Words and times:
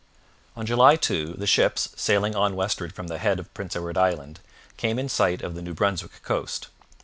On 0.55 0.65
July 0.65 0.95
2, 0.95 1.35
the 1.37 1.45
ships, 1.45 1.89
sailing 1.95 2.35
on 2.35 2.55
westward 2.55 2.91
from 2.91 3.05
the 3.05 3.19
head 3.19 3.37
of 3.37 3.53
Prince 3.53 3.75
Edward 3.75 3.99
Island, 3.99 4.39
came 4.75 4.97
in 4.97 5.07
sight 5.07 5.43
of 5.43 5.53
the 5.53 5.61
New 5.61 5.75
Brunswick 5.75 6.23
coast. 6.23 6.69